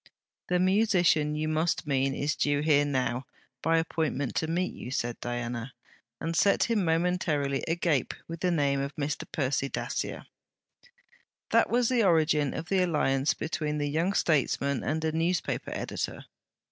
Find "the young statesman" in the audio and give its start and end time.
13.77-14.83